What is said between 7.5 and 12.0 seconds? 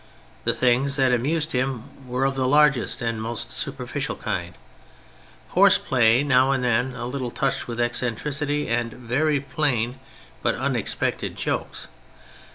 with eccentricity, and very plain but unexpected jokes.